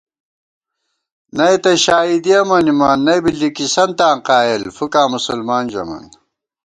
[1.37, 6.05] نئ تہ شائیدِیَہ مَنِمان ،نئ بی لِکِسنتاں قایېل، فُکاں مسلمان ژَمان